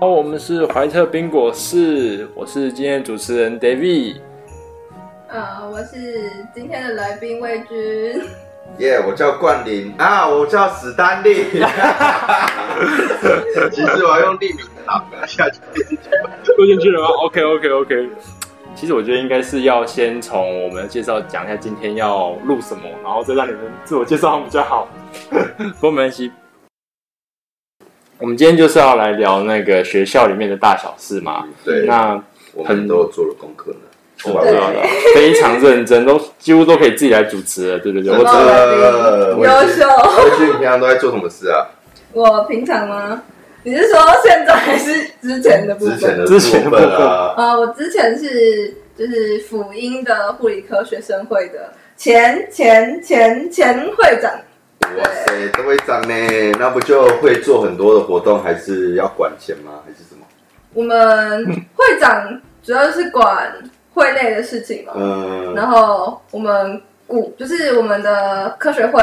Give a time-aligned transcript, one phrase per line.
[0.00, 4.20] 好，我们是怀特冰果室，我是今天的主持人 David。
[5.26, 8.22] 啊，uh, 我是今天的来宾魏军。
[8.78, 11.46] 耶，yeah, 我叫冠霖啊，我叫史丹利。
[13.72, 15.58] 其实我要用匿名好了，下去
[16.56, 18.08] 录进去了吗？OK OK OK。
[18.76, 24.86] 其实我觉得应该是要先从我们的介绍讲一下今天要录什么，然后再让你们自我介绍比较好。
[25.58, 26.30] 不过没关系。
[28.18, 31.44] 我们今天就是要来聊那个学校里面的大小事嘛。
[31.64, 32.20] 对，那
[32.52, 33.78] 我们都做了功课呢。
[34.20, 37.78] 对，非常认真，都几乎都可以自己来主持了。
[37.78, 39.86] 对对对，我觉得优秀。
[40.24, 41.64] 魏军，你平常都在做什么事啊？
[42.12, 43.22] 我平常吗？
[43.62, 45.94] 你是说现在还是之前的部分？
[45.94, 47.34] 之前的之前的部分啊。
[47.36, 54.32] 呃，我之前是就是辅英的护理科学生会的前前前前会长。
[54.80, 56.14] 哇塞，都会长呢？
[56.58, 59.80] 那不就会做很多的活动，还是要管钱吗？
[59.84, 60.24] 还是什么？
[60.72, 63.52] 我们会长主要是管
[63.92, 64.92] 会内的事情嘛。
[64.96, 65.54] 嗯。
[65.54, 69.02] 然后我们股就是我们的科学会，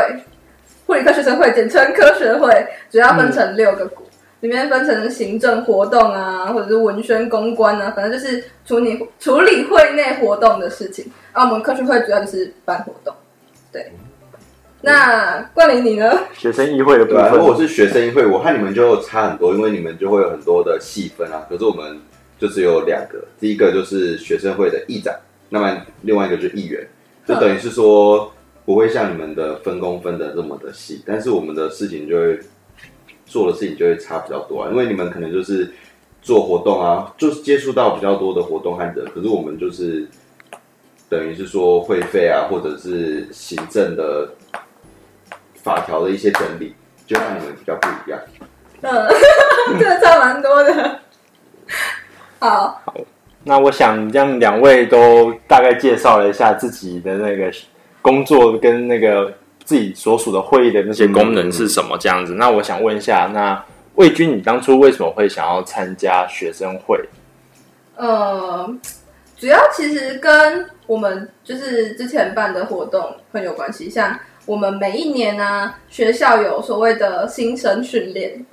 [0.88, 11.12] 护理科学生会，简称科学会，主要分成六个股，嗯、里面分成行政活动啊，或者是文宣公关啊，反正就是处理处理会内活动的事情。
[11.32, 13.14] 啊，我们科学会主要就是办活动，
[13.72, 13.92] 对。
[14.86, 16.16] 那冠霖你呢？
[16.38, 21.44] 学生议会的部分，如果是学生议会，我和你们就差很多，因为你们就会有很多的细分啊。
[21.50, 22.00] 可是我们
[22.40, 25.12] 就只有两个，第一个就是学生会的议长，
[25.50, 26.88] 那么另外一个就是议员，
[27.28, 28.32] 就等于是说
[28.64, 32.40] 不会像你们的分工分的这么的细，但是我们的事情就会
[33.26, 34.70] 做的事情就会差比较多啊。
[34.70, 35.74] 因为你们可能就是
[36.22, 40.08] 做活动啊，就是接触到比较多的活动和人，可是我们就是
[41.10, 44.30] 等于是说会费啊，或者是行政的。
[45.66, 46.76] 法条的一些整理，
[47.08, 48.20] 就让你们比较不一样。
[48.82, 49.10] 嗯，
[49.80, 51.00] 这个差蛮多的。
[52.38, 52.94] 好，好，
[53.46, 57.52] 那我想让两位都大概介绍了一下自己的那个
[58.04, 59.34] 工作跟那个
[59.64, 62.36] 自己所属的会议的那些功能是什么这样子。
[62.36, 63.66] 嗯、那我想问一下，那
[63.96, 67.04] 魏军，你当初为什么会想要参加学生会？
[67.96, 68.72] 呃，
[69.36, 74.16] 主要其实跟我们就是之前办的活动很有关系，像。
[74.46, 78.46] 我们每一年呢、啊，学校有所谓的新生训练，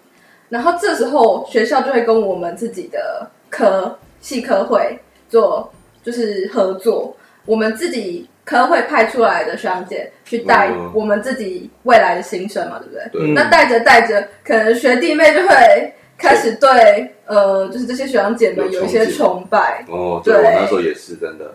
[0.48, 4.98] 然后这时候学校就会跟我们自己的科系科会
[5.28, 5.72] 做
[6.02, 13.26] 就是合作，我们自己科会派出来的学长姐去带我们自己未来的新生嘛，对不对？
[13.26, 13.34] 对。
[13.34, 20.20] 那带着带着，可能学弟妹就会开始对呃，就是这些学长姐们有一些崇拜哦。
[20.24, 21.54] 对，我那时候也是真的，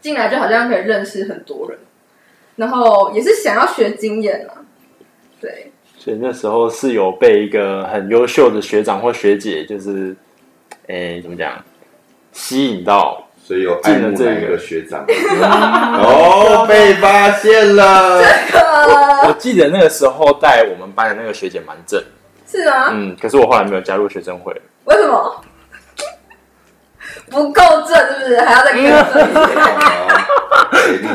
[0.00, 1.78] 进来就好像可以认识很多人。
[2.56, 4.58] 然后也是想要学经验啊，
[5.40, 10.16] 对，所以那时候是有被一个很优秀的学长或学姐，就是，
[10.88, 11.52] 哎，怎么讲，
[12.32, 14.56] 吸引到，所以有爱慕这个。
[14.58, 15.04] 学长，
[16.02, 18.22] 哦，被发现了。
[18.22, 22.02] 这个，我记得那个时候带我们班的那个学姐蛮正，
[22.46, 22.88] 是吗？
[22.90, 24.52] 嗯，可是我后来没有加入学生会，
[24.86, 25.44] 为什么？
[27.30, 28.40] 不够正，是不是？
[28.40, 28.92] 还要再更正一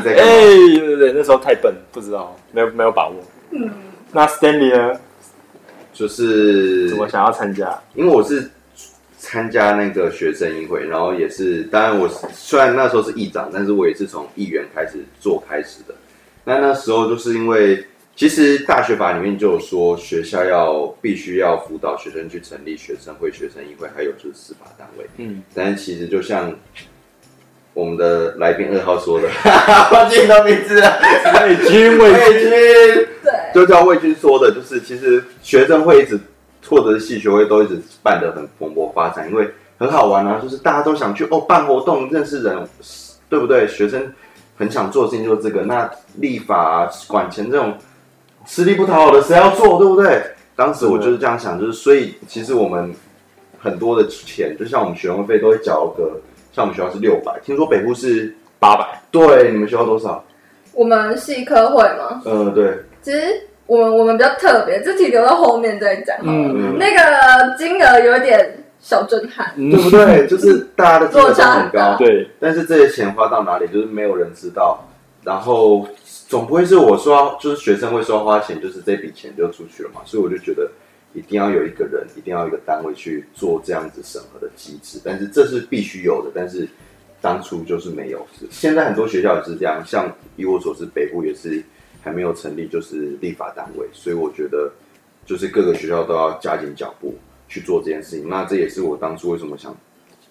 [0.04, 0.16] 点？
[0.18, 3.16] 哎，对对对，那时候太笨，不知道，没有没有把握。
[3.52, 3.70] 嗯，
[4.12, 5.00] 那 Stanley 呢？
[5.94, 7.78] 就是怎么想要参加？
[7.96, 8.50] 因为我是
[9.18, 15.94] 参加那个学生议会，然后也是，当然我虽然那时候是议长，但是我也是从议员开始做开始的。
[16.44, 17.86] 那那时候就是因为。
[18.22, 25.06] 其实大学法里面就有说，学校要必须要辅导学生去成立学生会、学生议会，还有就是司法单位。
[25.18, 26.54] 嗯，但是其实就像
[27.74, 29.28] 我们的来宾二号说的，
[29.92, 31.02] 忘记你的名字了，
[31.42, 32.52] 魏军，魏军，
[33.24, 36.20] 对，就叫魏军说的，就是其实学生会一直
[36.68, 42.68] 或者是系学会都一直办得很蓬勃发展，因为很好玩啊，就是大家都想去哦办活动认识人，
[43.28, 43.68] 对不对？
[43.68, 44.14] 学生
[44.60, 47.76] 很想做的事情就是这个，那立法啊、管钱这种。
[48.46, 50.22] 吃力不讨好的谁要做，对不对？
[50.56, 52.94] 当时我就是这样想，就是所以其实我们
[53.60, 56.20] 很多的钱，就像我们学生会费都会缴个，
[56.52, 60.24] 像我们学校是六百，听说北部是八百，对，你们学校多少？
[60.74, 62.22] 我们系科会吗？
[62.26, 62.78] 嗯，对。
[63.02, 63.20] 其实
[63.66, 66.16] 我们我们比较特别，这题留到后面再讲。
[66.22, 70.28] 嗯，那个金额有点小震撼，对不对？
[70.28, 72.30] 就是大家的金额都很高，对。
[72.40, 74.88] 但是这些钱花到哪里，就是没有人知道。
[75.24, 75.88] 然后。
[76.28, 80.00] 总不会是我说，就是学生会说花钱，就是这笔钱就出去了嘛？
[80.06, 80.72] 所以我就觉得
[81.14, 84.98] 一定要有一个人，一定要有一个单位去做这样子审核的机制。
[85.04, 86.66] 但是这是必须有的，但是
[87.20, 88.26] 当初就是没有。
[88.50, 91.62] 现在很多学校也是这样，像以我所知，北部也是
[92.02, 93.86] 还没有成立就是立法单位。
[93.92, 94.72] 所以我觉得
[95.26, 97.14] 就是各个学校都要加紧脚步
[97.50, 98.30] 去做这件事情。
[98.30, 99.76] 那这也是我当初为什么想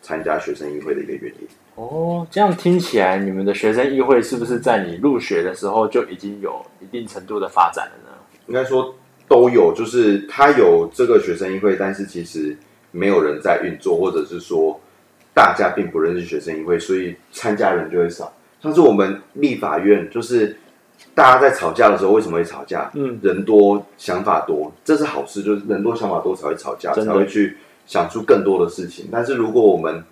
[0.01, 1.49] 参加学生议会的一个原因。
[1.81, 8.19] 哦，这样听起来，你们的学生议会是不是在你入学的时候就已经有一定程度的发展了呢？
[8.49, 8.95] 应该说
[9.27, 12.55] 都有，就是他有这个学生议会，但是其实
[12.91, 14.79] 没有人在运作，或者是说
[15.33, 18.31] 大家并不认识学生议会，所以参加人就会少。
[18.61, 20.55] 像是我们立法院，就是
[21.15, 22.91] 大家在吵架的时候，为什么会吵架？
[22.93, 27.57] 嗯，人多想法多，这是好事，就是人多想法多才会吵架，才会去
[27.87, 29.09] 想出更多的事情。
[29.11, 30.05] 但是如果我们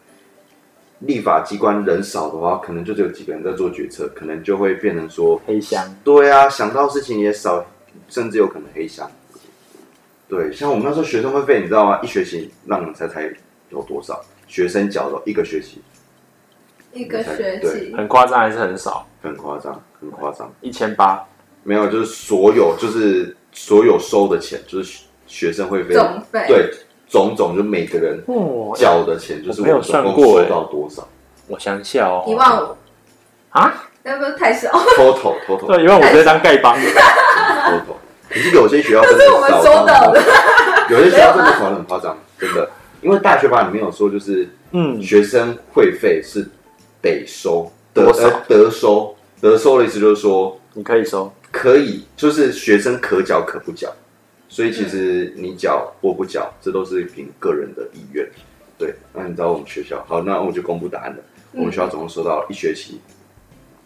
[1.01, 5.95] 立法机关人少的话，可能就只有几个人在做决策，可能就会变成说黑箱。
[6.03, 7.65] 对啊，想到事情也少，
[8.09, 9.11] 甚至有可能黑箱。
[10.29, 12.01] 对，像我们那时候学生会费，你知道吗？
[12.03, 13.33] 一学期让你猜猜
[13.71, 14.21] 有多少？
[14.47, 15.81] 学生缴的一个学期，
[16.93, 19.07] 一个学期很夸张还是很少？
[19.23, 21.23] 很夸张，很夸张，一千八
[21.63, 26.71] 没有，就是所有就是所有收的钱，就是学生会费总费对。
[27.09, 28.23] 种种就每个人
[28.77, 31.07] 缴的钱，就是没有算过收到多少？
[31.47, 32.77] 我想笑哦，一万五
[33.51, 33.85] 啊？
[34.03, 36.77] 那不是太少？total total 对，一万五直接当丐帮。
[36.77, 37.97] total，
[38.29, 40.23] 可是有些学校这是我们收到的，
[40.91, 42.69] 有些学校真的考的 很夸张，真的。
[43.01, 46.47] 因为大学法里面有说，就是嗯，学生会费是
[47.01, 48.13] 得收，得
[48.49, 53.89] 得收，得收的意思就是说你可以收，可以，就是学生可缴可不缴。
[54.49, 58.27] 所以其实你缴或不缴，这都是凭个人的意愿。
[58.77, 61.19] 对，那你知道我们学校，好，那我就公布答案了。
[61.53, 63.01] 嗯、我们学校总共收到一学期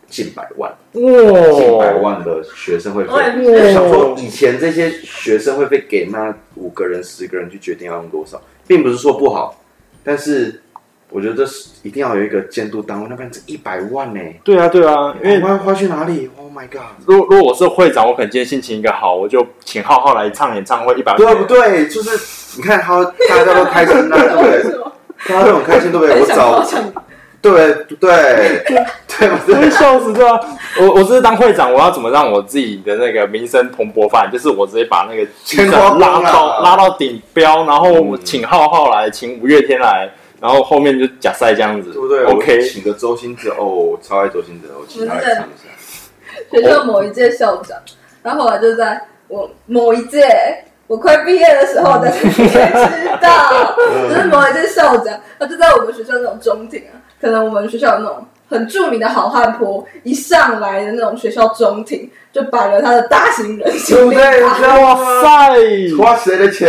[0.09, 3.11] 近百万，哇，近百万的学生会费。
[3.11, 9.62] 我想说，以前这些学生会费给那五个人、十个人去决定要用多少，并不是说不好，
[10.03, 10.62] 但是。
[11.12, 14.20] 我觉得这是一定要有一个监督单位，那边这一百万呢？
[14.43, 16.82] 对啊，对啊，因为我要花去哪里？Oh my god！
[17.06, 21.19] 如果如果我是会长，我可能今天心情一个好，我就请浩浩来唱演唱会，一百万。
[21.19, 21.87] 对不对？
[21.87, 24.62] 就是你看他大家都开心，对不对？
[25.29, 26.20] 大家都很开心，对不对？
[26.20, 26.64] 我找
[27.43, 30.41] 对对对，我会 笑死对啊！
[30.81, 34.31] 我我这是当会长，我要怎么让我自己的那个名声蓬勃发展？
[34.32, 35.91] 就是我直接把那个钱拉
[36.23, 40.09] 到拉到顶标，然后我请浩浩来，请五月天来。
[40.43, 45.71] 然后后面就假赛这样子，对不对？OK，请个周星驰哦，超爱周星驰，我请他来唱一下。
[46.50, 47.79] 学校某一届校长，
[48.25, 50.27] 然后后来就在我某一届
[50.89, 52.49] 我快毕业的时候才知
[53.23, 53.77] 道，
[54.11, 64.83] 就是某一届校长，他就在我们学校那种中庭啊，可能我们学校有那种很著名的好汉坡，一上来的那种学校中庭，就摆了他的大型人形立牌。
[64.83, 66.69] 哇塞，花谁的钱？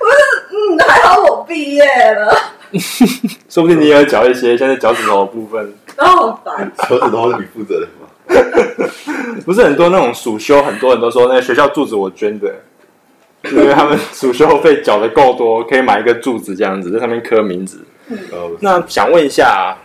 [0.00, 0.12] 我说，
[0.50, 2.34] 嗯，还好我毕业了。
[3.48, 5.72] 说不定你也要缴一些，现在脚趾头的部分。
[5.96, 8.06] 然后好烦，脚趾头是你负责的吗？
[9.44, 12.54] 不是很多那种暑修，很多人都说那个学校柱子我捐的，
[13.50, 17.84] 因为他们暑修费缴的够多，可以买一个柱子这样子，在上面刻名字。
[18.08, 18.18] 嗯、
[18.60, 19.76] 那想问一下，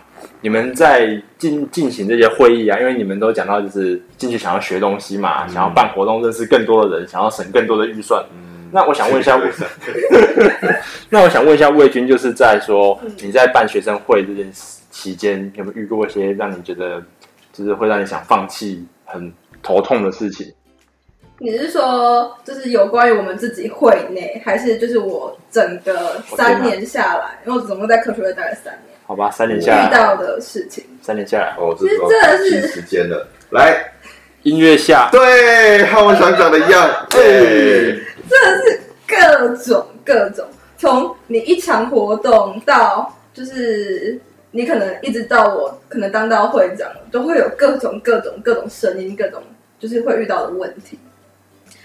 [0.42, 2.78] 你们在进进行这些会议啊？
[2.78, 8.22] 因为你们都讲到就是进去想要学东西嘛，嗯、想要办活动，认识更多的人，想要省更多的预算。
[8.32, 9.40] 嗯那我想问一下，
[11.08, 17.00] 那我想问一下魏军，就是在说你在办学生会这件事期间，有没有遇过一些让你觉得
[17.52, 20.52] 就是会让你想放弃、很头痛的事情？
[21.38, 28.96] 你是说，就是有关于我们自己会内，还是就是我整个三年下来，因为我总共在科学会待了三年？
[29.06, 33.28] 好吧，三年下来遇到的事情，三年下来，哦，其实真的是时间了。
[33.50, 33.92] 来，
[34.44, 37.98] 音乐下，对，和我想讲的一样，对。
[38.28, 40.46] 真的是各种各种，
[40.78, 44.18] 从你一场活动到就是
[44.50, 49.42] 你可能一直到我可能当到会长，都会有各种各种各种声音，各种
[49.78, 50.98] 就是会遇到的问题。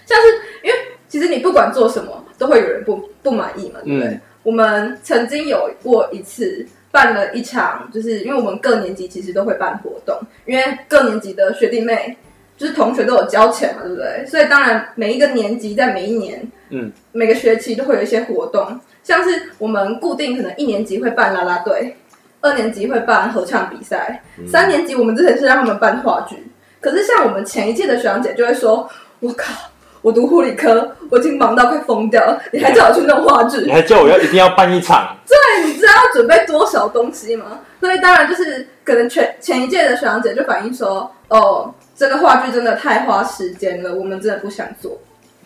[0.05, 0.27] 像是
[0.63, 4.09] 因为其实你不管做什么，都会有人不不满意嘛，对不对？
[4.09, 12.17] 嗯、我们曾经有过一次办了一场，就是因为我们各年级其实都会办活动，因为各年级的学弟妹。
[12.59, 14.25] 就是同学都有交钱嘛，对不对？
[14.27, 21.95] 所以当然每一个年级在每一年，嗯，每个学期都会有一些活动，像是我们固定可能一年级会办啦啦队，
[22.41, 26.51] 二年级会办合唱比赛，嗯、三年级我们之前是让他们办话剧。
[26.81, 28.89] 可是像我们前一届的学长姐就会说
[29.21, 29.53] ：“我靠，
[30.01, 33.57] 我读护理科，我已经忙到快疯掉了，你还叫我去弄话剧？
[33.61, 35.15] 你还叫我要一定要办一场？
[35.25, 37.59] 对，你知道要准备多少东西吗？
[37.79, 44.97] 所以当然就是可能前前一届的学长姐就反映说：哦。”这个话剧真的太花时间了，我们真的不想做。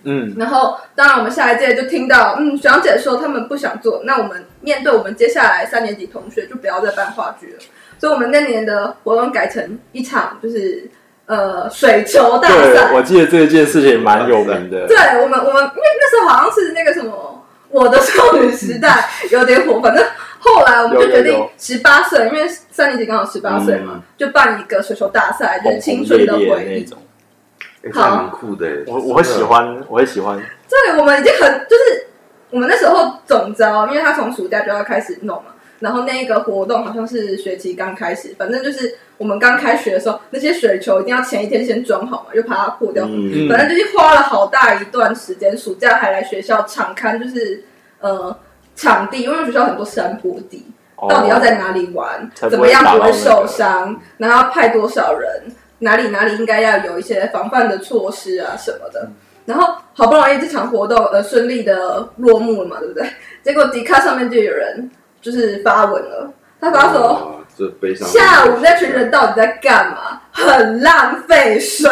[0.04, 7.64] 嗯，然后当然我们下一届就听到，嗯，学长姐说他们不想做，那我们面对我们接下来三年级同学就不要再办话剧了。
[7.98, 10.88] 所以，我们那年的活动改成一场，就是
[11.26, 12.72] 呃水球大赛。
[12.72, 14.86] 对，我记得这件事情蛮有名的。
[14.86, 17.32] 对我们，我们因为那时候好像是那个什么。
[17.70, 20.06] 我的少女时代有点火，反正
[20.44, 27.92] 后来我们就决定十八岁，因为三年级刚好十八岁嘛，嗯、就办一个水球大赛，就是青春的回忆。
[27.92, 30.38] 好，蛮酷的，我我会喜欢，我会喜欢。
[30.70, 32.08] 对，我们已经很就是
[32.50, 35.52] 我们那时候总招，因为他从暑假就要开始弄嘛。
[35.80, 43.06] 然后那个活动好像是学期刚开始，反正就是我们刚开学的时候，那些水球一定要前一天先装好嘛，又怕它破掉。
[43.06, 47.66] 嗯、反正就是花了好大一段时间，暑假还来学校场刊，就是
[48.00, 48.34] 呃
[48.76, 50.66] 场地，因为学校很多山坡地，
[50.96, 55.44] 哦、到底要在哪里玩，怎么样不会受伤，然后要派多少人，
[55.80, 59.02] 哪里哪里应该要有一些防范的措施啊什么的。
[59.04, 59.14] 嗯、
[59.46, 63.08] 然后好不容易这场活动呃顺利的落幕了嘛，对不对？
[63.44, 64.90] 结果迪卡上面就有人。
[65.24, 68.06] 就是发文了，他发说：“这悲伤。
[68.10, 70.20] 下午那群人到底在干嘛？
[70.34, 71.90] 很浪费水。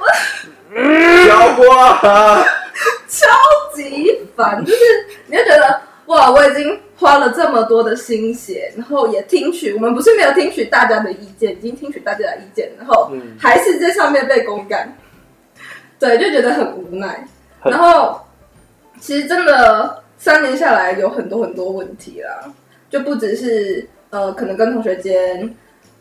[0.00, 0.06] 我
[1.28, 2.42] ”浇花，
[3.06, 3.28] 超
[3.74, 4.64] 级烦。
[4.64, 4.78] 就是
[5.26, 14.96] 你就觉得哇，我已经花了这么多的心血，然后也听取我们不是没有听取大家的意见，已经听取大家的意见，然后还是在上面被公干。
[15.98, 17.26] 对，就觉得很无奈。
[17.64, 18.20] 然后
[19.00, 22.52] 其实真的三年下来有很多很多问题啦。
[22.90, 25.56] 就不只是呃，可能跟同学间，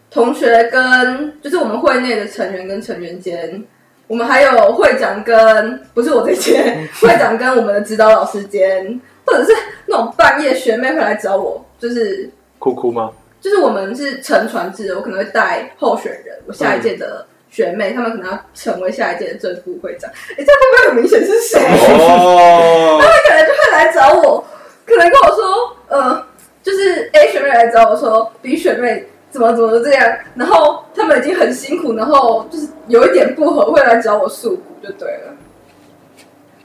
[0.10, 3.64] 同学跟就是我们会内的成员跟成员间，
[4.08, 9.54] 我们还有会长跟不是我这间 会长跟我们的指导老师间，或者是
[9.92, 13.12] 那种半夜学妹会来找我，就是哭哭吗？
[13.40, 20.10] 就是我们是乘船制，我可能会带候选人，我下一届的学妹，他们可能要成为下一届的正副会长。
[20.10, 21.60] 哎，这样会不会很明显是谁？
[21.60, 24.44] 哦， 他们可能就会来找我，
[24.86, 26.26] 可能跟我说，呃。
[26.64, 35.34] 就是 A 学妹来找我说，B 学妹怎么怎么这样，然后他们已经很辛苦，然后就是有一点不合，会来找我诉苦，就对了，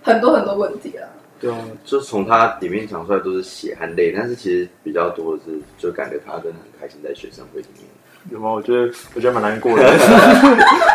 [0.02, 1.08] 很多很多问题啊。
[1.40, 7.84] 对啊，就从他里面讲出来都是血和泪，但是其实比较多的是，就感觉他真的很开心在学生会里面。
[8.30, 8.50] 有吗？
[8.50, 9.82] 我觉得我觉得蛮难过的。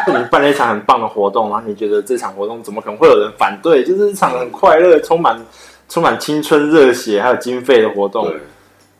[0.08, 3.84] 你办了一场很棒的活动，然后你觉得这场活动怎么可能会有人反对？
[3.84, 5.40] 就是一场很快乐、充满
[5.88, 8.32] 充满青春热血还有经费的活动。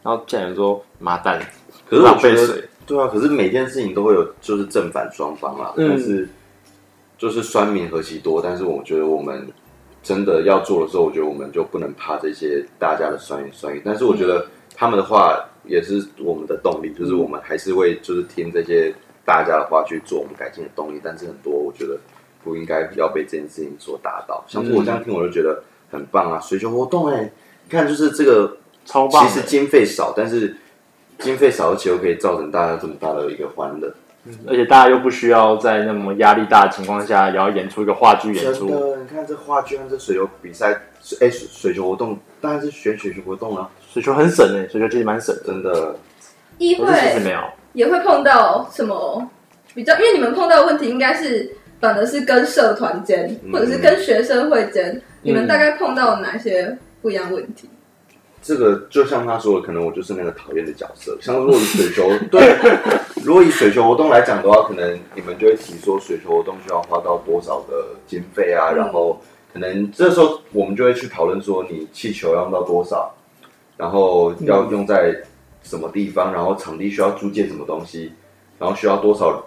[0.04, 1.40] 然后竟然说麻蛋，
[1.88, 6.28] 可是浪费水，对啊，可是每件事情都会有就是正反双方啊，嗯、但是
[7.20, 9.48] 就是酸民何其多，但是我觉得我们
[10.04, 18.94] 真的要做的时候，我觉得我们就不能怕这些大家的酸言酸语，但是我觉得他们的话也是我们的动力，就是我们还是会就是听这些
[19.26, 21.98] 大家的话去做我们改进的动力，但是很多我觉得
[22.44, 27.34] 不应该要被这件事情所打倒，像是我这样听我就觉得很棒啊，水球活动哎、欸，
[27.66, 28.58] 你看就是这个。
[28.84, 29.24] 超棒！
[29.28, 30.58] 其实经费少，但是
[31.20, 33.94] 经费少，而且又可以造成大家这么大的一个欢乐。
[34.26, 38.70] 嗯，而且大家又不需要在那么压力大的情况下，也要演出一个话剧演出。
[38.70, 40.72] 真的，你看这话剧和这水球比赛，
[41.20, 43.70] 哎，水水球活动当然是选水球活动啊。
[43.92, 45.96] 水球很省哎，水球其实蛮省，真的。
[46.58, 47.40] 议会其实没有，
[47.74, 49.28] 也会碰到什么
[49.74, 49.94] 比较？
[49.96, 57.68] 因为你们碰到的问题，应该是反而是跟社团间，或者是跟学生会间，嗯、你们大概碰到哪些不一样问题？
[58.42, 61.16] 这个就像他说的，可能我就是那个讨厌的角色。
[61.22, 62.58] 像如果以水球， 对，
[63.24, 69.22] 如果以水球活动来讲的话，可能你们就会提说水球活动需要花到多少的经费啊，然后
[69.54, 73.14] 可能这时候我们就会去讨论说，你气球要用到多少，
[73.78, 75.16] 然后要用在
[75.62, 78.12] 什么地方，然后场地需要租借什么东西，
[78.58, 79.46] 然后需要多少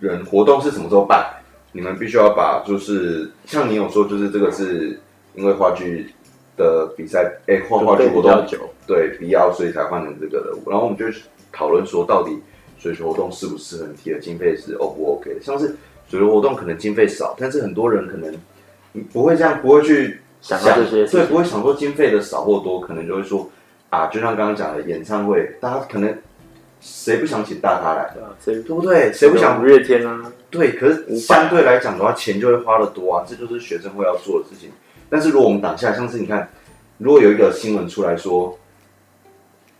[0.00, 1.26] 人，活动是什么时候办，
[1.72, 5.00] 你们必须要把就是像你有说，就是这个是
[5.34, 6.10] 因为话剧。
[6.58, 8.46] 的比赛，哎、欸，画话剧活动
[8.86, 10.50] 对必要，所以才换成这个的。
[10.70, 11.06] 然后我们就
[11.52, 12.38] 讨论说，到底
[12.78, 15.40] 水球活动适不适合你提的经费是 O 不 OK 的？
[15.40, 15.74] 像是
[16.08, 18.34] 水球活动可能经费少，但是很多人可能
[19.12, 23.50] 不会这样，不会去想，想这些，对，不会想说经费的少或多，可能就会说
[23.90, 26.14] 啊，就像刚刚讲的演唱会，大家可能
[26.80, 29.12] 谁不想请大咖来，对，对不对？
[29.12, 30.32] 谁不想五月天啊？
[30.50, 34.70] 对，可是相对来讲的话，钱就会花的多啊，这就是学生会要做的事情。
[35.10, 36.48] 但是如果我们挡下，像是你看，
[36.98, 38.58] 如果有一个新闻出来说，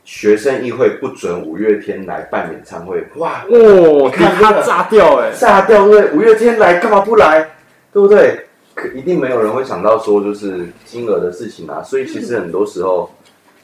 [0.04, 6.18] 学生议会不准五月天来办演唱会，哇哦，看他炸掉哎，炸掉对不对？
[6.18, 7.47] 五月天来干嘛不来？
[7.92, 8.47] 对不对？
[8.75, 11.82] 可一定没有人会想到说就是金额的事情啊。
[11.82, 13.11] 所以其实很多时候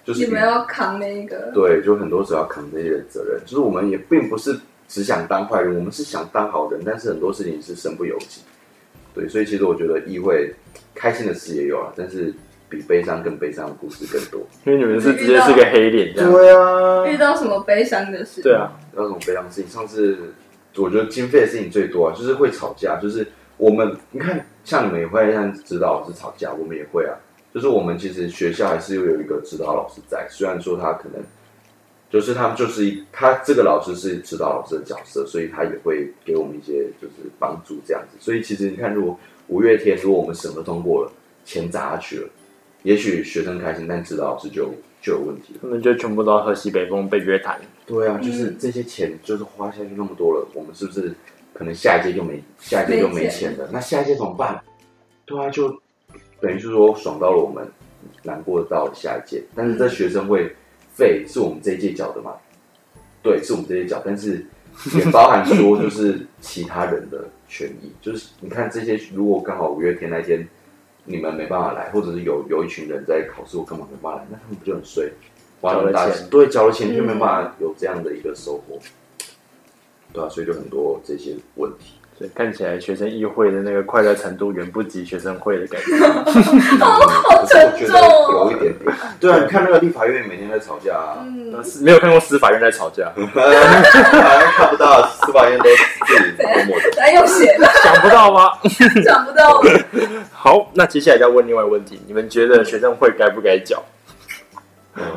[0.04, 3.40] 就是你们要扛那个，对，就很多时候要扛这些责任。
[3.46, 8.42] 就是我们也并不是只想当坏人，我们是想当好人，但是很多事情是身不由己。
[9.14, 10.52] 对，所以其实我觉得议会
[10.94, 12.34] 开心的事也有啊，但是
[12.68, 14.40] 比悲伤更悲伤的故事更多。
[14.64, 16.32] 因为你们是直接是个黑脸，这样。
[16.32, 17.06] 对啊。
[17.06, 18.42] 遇到什么悲伤的事？
[18.42, 19.70] 对啊，遇到什么悲伤的事情？
[19.70, 20.18] 上次
[20.76, 22.96] 我觉得经费的事情最多啊，就是会吵架。
[22.96, 27.14] 就是我们你看，像你们也会像指导老师吵架，我们也会啊。
[27.54, 31.22] 就是我们其实学校还是有一个指导老师在，虽然说他可能
[32.14, 38.16] 就是他们就是一他这个老师是指导老师的角色，所以他也会给我们一些就是帮助这样子。
[38.20, 39.18] 所以其实你看，如果
[39.48, 41.12] 五月天如果我们审核通过了，
[41.44, 42.28] 钱砸下去了，
[42.84, 45.58] 也许学生开心，但指导老师就就有问题了。
[45.62, 47.60] 他们就全部都要喝西北风被约谈。
[47.84, 51.12] 对啊，就是这些钱就是花下去那么多了，我们是不是
[51.52, 53.68] 可能下一届就没下一届就没钱了？
[53.72, 54.62] 那下一届怎么办？
[55.26, 55.68] 对啊，就。
[56.40, 57.66] 等于是说爽到了我们，
[58.22, 60.54] 难过到了下一届，但是这学生会
[60.94, 62.32] 费是我们这一届缴的嘛？
[63.22, 64.46] 对，是我们这一届缴，但是
[64.94, 70.46] 也包含说就是其他人的权益，就是你看这些，如果刚好五月天那天
[71.04, 75.10] 你们没办法来，或者是有有一群人在考试，我根本没办法来，那他们不就很衰？
[75.60, 78.78] 花了大钱，对，交了钱就没办法有这样的一个收获，
[80.12, 81.94] 对啊，所以就很多这些问题。
[82.16, 85.96] 所以看起来学生议会的那个快乐程度远不及学生会的感觉，
[86.78, 88.94] 好沉重哦，有一点点。
[89.18, 95.64] 对啊，你看那个立法院每天在吵架，啊，嗯，没有看过司法院在吵架， 好像看不到司法院都
[96.06, 98.52] 自己默默的，来用写的，想不到吗？
[99.04, 99.62] 想不到。
[100.32, 103.82] 好，那接下来要问另外一个问题，你们觉得学生会该不该缴？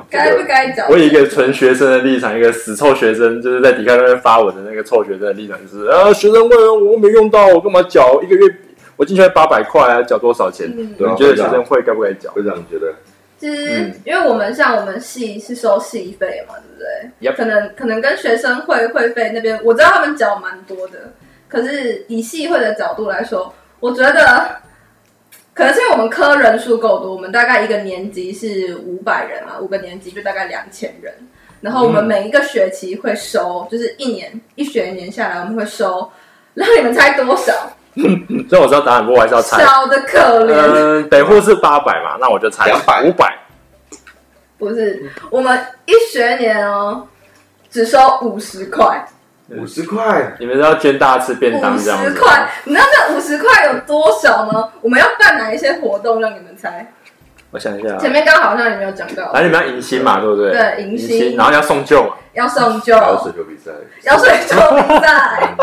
[0.09, 0.87] 该不该缴？
[0.89, 8.45] 我以一个纯学生的立场，一个死臭学生，就是在底下那边发文的那个臭学生的立场，就是啊，学生会我没用到，我干嘛缴一个月？
[8.95, 10.67] 我进去八百块啊，缴多少钱？
[10.75, 12.31] 嗯、你觉得学生会该不该缴？
[12.31, 12.91] 会这样觉得？
[13.37, 16.73] 其实，因为我们像我们系是收系费嘛，对
[17.19, 21.13] 不对.可能可能跟学生会会费那边，我知道他们缴蛮多的。
[21.47, 24.66] 可是以系会的角度来说，我觉得。
[25.57, 31.11] 可能是因为我们科人数够多，我们大概一个年级是五百人嘛，五个年级就大概两千人。
[31.61, 36.07] 然后我们每一个学期会收，就是一年一学年下来我们会收，
[36.53, 37.51] 然后你们猜多少？
[38.47, 39.65] 所以我知道答案，不过我还是要猜。
[39.65, 40.53] 小的可怜。
[40.53, 43.35] 嗯，北户是八百嘛，那我就猜两百五百。
[44.59, 47.07] 不是，我们一学年哦，
[47.71, 49.03] 只收五十块。
[49.49, 52.05] 五十块，你们是要捐大吃便当这样子？
[52.05, 54.69] 五十块，你知道这五十块有多少吗？
[54.81, 56.91] 我们要办哪一些活动让你们猜？
[57.51, 60.51] 我想一下，前面刚好像也没有讲到，反正你们要迎新嘛，对不对？
[60.51, 63.71] 对，迎新，然后要送旧嘛，要送旧，要水球比赛，
[64.03, 65.55] 要水球比赛。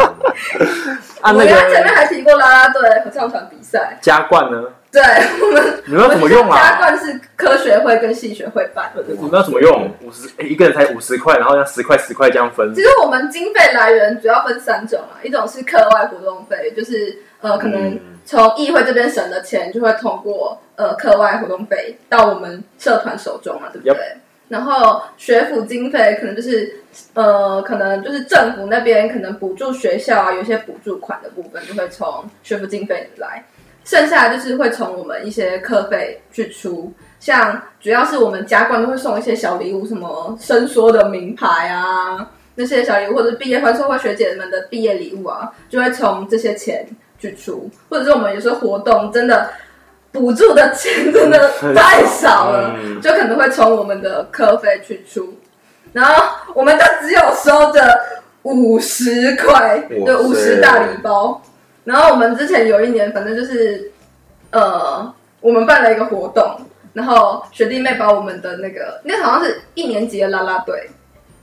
[1.24, 4.62] 我们前面还提过啦啦队合唱团比赛，加冠呢？
[4.94, 5.02] 对
[5.44, 6.56] 我们，你们要怎么用啊？
[6.56, 9.02] 加冠是科学会跟系学会办的。
[9.08, 9.90] 你们要怎么用？
[10.00, 12.72] 五十，一个人才五十块，然后要十块十块这样分。
[12.72, 24.16] 其实我们经费来源主要分三种啊，一种是课外活动费，就是呃，可能从议会这边省的钱就会通过呃课外活动费到我们社团手中嘛，对不对？Yep.
[24.46, 26.76] 然后学府经费可能就是
[27.14, 33.42] 呃，可能就是政府那边可能补助学校啊，有些补助款的部分就会从学府经费来。
[33.84, 46.86] 剩下的就是会从我们一些课费去出，像主要是我们加冠都会送一些小礼物，什么伸缩的名牌啊，那些小礼物，或者毕业欢送会学姐们的毕业礼物啊，就会从这些钱
[47.18, 49.50] 去出，或者是我们有时候活动真的
[50.10, 55.34] 补助的钱真的太少了，就可能会从我们的课费去出，
[55.92, 58.00] 然后我们就只有收着
[58.44, 61.42] 五十块，对，五十大礼包。
[61.84, 63.92] 然后我们之前有一年，反正就是，
[64.50, 66.56] 呃，我们办了一个活动，
[66.92, 70.88] 然后学弟妹把我们的那个，那好像是一年级的啦啦队，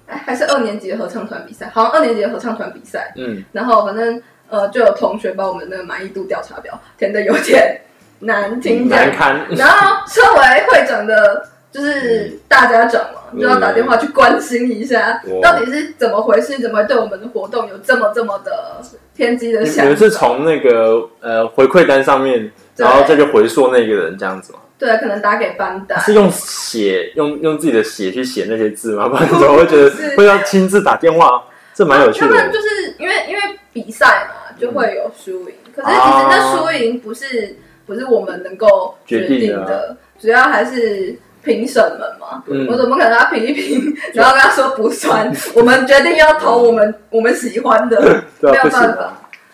[0.07, 7.79] 哎，还是二年级的合唱团比赛，好像二年级的合唱团比赛，嗯，然后反正呃，就有同学把我们的那个满意度调查表填的有点
[8.19, 11.47] 难听，难堪，然后身为会长的。
[11.71, 16.59] 就是大家长嘛，就要打电话去关心一下，到底是怎么回事？
[16.59, 18.81] 怎么会对我们的活动有这么这么的
[19.15, 19.83] 偏激的想法？
[19.83, 24.59] 你们是从那个呃回馈单上面，然后再去回溯那个人这样子吗？
[24.77, 29.07] 对，可能打给班代，是用血用用自己的血去写那些字吗？
[29.07, 31.41] 不然怎么会觉得 会要亲自打电话？
[31.73, 32.35] 这蛮有趣的。
[32.35, 32.67] 他们就是
[32.99, 35.55] 因为因为比赛嘛，就会有输赢。
[35.73, 37.55] 可是其实那输赢不是
[37.85, 41.17] 不是我们能够决定的，主要还是。
[41.43, 45.31] 评审们嘛，嗯、我怎么可能他评一评，然后跟他说不算？
[45.55, 49.13] 我们决定要投我们我们喜欢的，没有办法，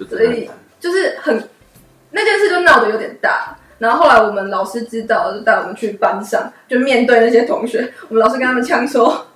[0.09, 1.49] 所以就是很
[2.11, 3.55] 那件事就闹得有点大。
[3.79, 9.27] 然后后来我们老师知道，就带我们去班上，就面对那些同学，我们老师跟他们呛说：“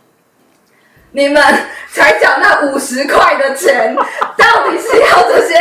[1.11, 1.43] 你们
[1.91, 5.55] 才缴那五十块的钱，到底是要这些？”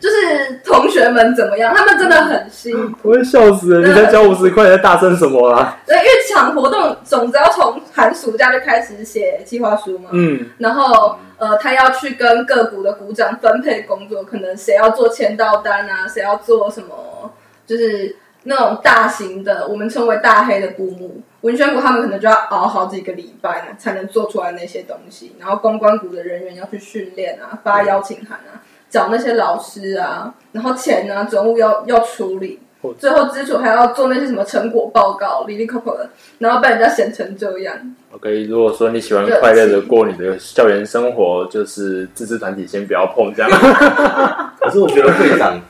[0.00, 1.74] 就是同学们怎么样？
[1.74, 3.86] 他们真的很辛苦，我会笑死了！
[3.86, 5.76] 你才交五十块，你在大声什么啦？
[5.86, 10.10] 对，因为场活动总之要从寒暑假就开始写计划书嘛。
[10.12, 17.32] 嗯，然后呃，他要去跟各股的股长分配工作，可能谁要做签到单啊，谁要做什么，
[17.66, 18.16] 就是。
[18.44, 25.34] 那种大型的，我们称为大黑的布幕，文宣股他们可能就要熬好几个礼拜呢，才能做出来那些东西。
[25.38, 32.58] 然后公关股的人员要去训练啊，发邀请函啊，找那些老师啊，然后钱啊，总务要要处理，
[32.98, 37.76] 最后基础还要做那些什么成果报告，里里扣扣的，然后被人家嫌成这样。
[38.12, 43.50] OK，如果说你喜欢快乐的过你的校园生活，就是自治团体先不要碰这样。
[44.60, 45.60] 可是我觉得会长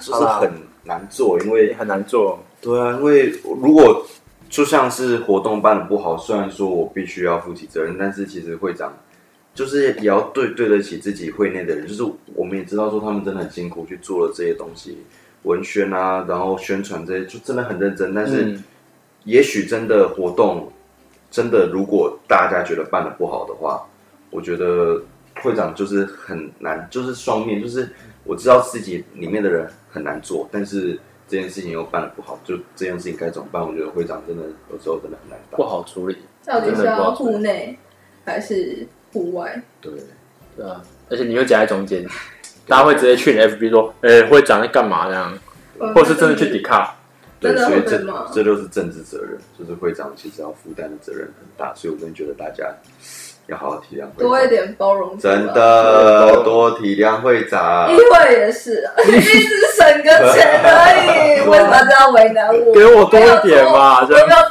[0.00, 0.50] 就是很。
[0.86, 2.38] 难做，因为很难做。
[2.60, 3.30] 对啊，因为
[3.62, 4.04] 如果
[4.50, 8.92] 就像是活动办的不好，虽然说我必须要负起责任，但是其实会长
[9.54, 11.86] 就是也要对对得起自己会内的人。
[11.86, 12.04] 就是
[12.34, 14.98] 我们也知道说他们真的很辛苦去做了这些东西，
[15.44, 18.14] 文宣啊，然后宣传这些，就真的很认真。
[18.14, 18.58] 但是
[19.24, 20.70] 也许真的活动
[21.30, 23.86] 真的如果大家觉得办得不好的话，
[24.30, 25.02] 我觉得
[25.42, 27.88] 会长就是很难，就是双面，就是。
[28.26, 33.62] 我知道自己里面的人很难做，但是这件事情又办得不好，就这件事情该怎么办？
[33.62, 36.16] 我觉得会长真的有时候真的很难办，不好处理。
[36.42, 37.78] 到底是要户内
[38.24, 39.62] 还是户外？
[39.82, 39.92] 对，
[40.56, 42.04] 对啊，而且你又夹在中间，
[42.66, 45.38] 大家会直接去你 FB 说：“哎、欸，会长在干嘛？”这样，
[45.94, 46.88] 或是真的去抵抗。
[47.40, 47.98] 对，所以这
[48.32, 52.64] 这就是政治责任，就是会长其实要负担的责任很大，所以我真的觉得大家。
[53.46, 57.92] 要好好体谅，多一点包容，真的多体谅会长。
[57.92, 62.72] 议会也是，你一直省个钱而已，为什么这样为难我？
[62.72, 64.50] 给我多一点嘛，不要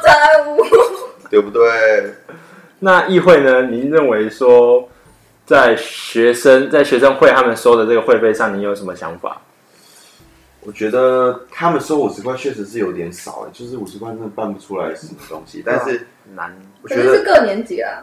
[1.28, 2.14] 对不对？
[2.78, 3.62] 那议会呢？
[3.62, 4.88] 您认为说，
[5.44, 9.40] 在学生在学生会他们收的这个会费上，你有什么想法？
[10.60, 16.56] 我觉得他们收五十块确实是有点少，就是五十块真的办不出来什么东西，但是难。
[16.80, 18.02] 我觉得是各年级啊。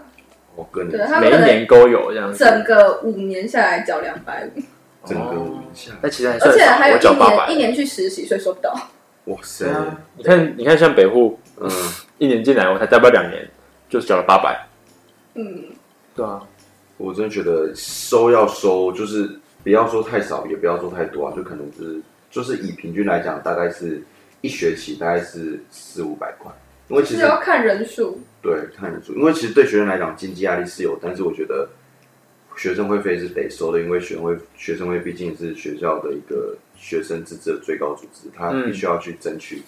[0.55, 4.61] 我跟你每一年都有这样子，整个五年下来缴两百五，
[5.07, 8.71] 整个五年下来，那其实而且还有一年一年去实习，所以收不到。
[9.25, 9.65] 哇塞！
[10.17, 11.71] 你看，你看，像北户，嗯，
[12.17, 13.49] 一年进来我才待不了两年，
[13.87, 14.67] 就缴了八百。
[15.35, 15.63] 嗯，
[16.13, 16.41] 对啊，
[17.01, 19.29] 我真的觉得收要收，就是
[19.63, 24.01] 不要说太少，也不要说太多啊，就可能是就是以平均来讲，大概是
[24.41, 26.51] 一学期大概是四五百块。
[26.87, 29.13] 因为其实要看人数，对，看人数。
[29.15, 31.69] 因为其实对学生来讲，经济压力是有，但是我觉得
[32.57, 39.63] 学生会费是得收的，因为学生会学生会毕竟是学校的一个学生自治的最高组织，他必须要去争取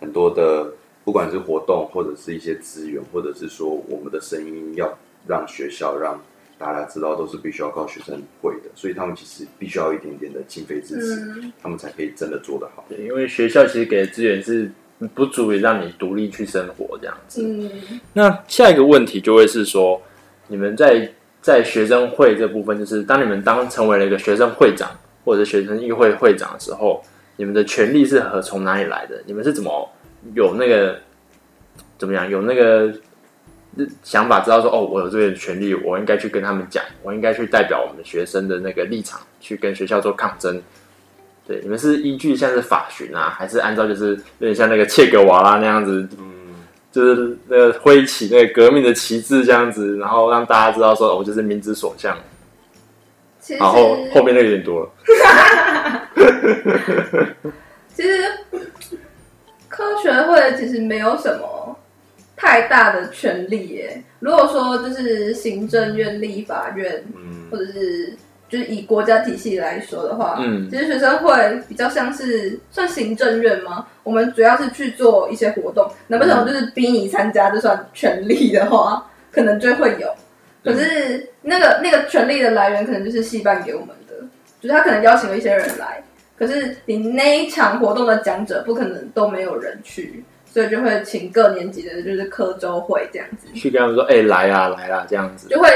[0.00, 0.72] 很多的，
[1.04, 4.96] 不管是活动或者是一些资源，或者是说我们的声音要
[5.26, 6.20] 让学校让
[6.58, 12.84] 大家知道，都是必须要靠学生会的，所以他们其实必须要一点点的经费支持，嗯、他们才可以真的做得好。
[12.88, 14.70] 对，因为学校其实给的资源是。
[15.14, 17.40] 不足以让你独立去生活这样子。
[17.40, 17.70] 嗯，
[18.14, 20.02] 那下一个问题就会是说，
[20.48, 21.08] 你们在
[21.40, 24.90] 在学生会这部分，就是当你们当成为了一个学生会长
[25.24, 27.00] 或者学生议会会长的时候，
[27.36, 29.22] 你们的权利是和从哪里来的？
[29.24, 29.88] 你们是怎么
[30.34, 30.98] 有那个
[31.96, 32.92] 怎么样有那个
[34.02, 40.60] 想法，知道说哦，我有这个权利，我应该去跟他们讲，我应该去代表我们学生的那个立场去跟学校做抗争。
[41.46, 46.56] 对，你们是依据像是法巡啊，还是按照就是有点像那个切格瓦拉那样子，嗯，
[46.92, 52.16] 就是那个挥起那个革命的旗帜这样子，然后让大家知道说，我就是民之所向。
[53.58, 54.90] 然后后面那个有点多了。
[57.94, 58.22] 其实
[59.68, 61.77] 科学会其实没有什么
[62.38, 64.02] 太大的权力耶。
[64.20, 68.14] 如果说就是行政院、立法院，嗯，或者是。
[68.50, 73.86] 就是以国家体系来说的话，嗯，其实学生会比较像是算行政院吗？
[74.02, 80.08] 我们主要是去做一些活动，难不成就是逼你参加就算权利的话，可能就会有。
[80.64, 84.14] 可是那个那个权利的来源，可能就是戏办给我们的，
[84.62, 86.02] 就是他可能邀请了一些人来，
[86.34, 90.24] 可是你那一场活动的讲者不可能都没有人去，
[90.58, 95.68] 所以就会请各年级的，就是科周会这样子去跟他们说，哎、欸，来啊，来啊，这样子就会。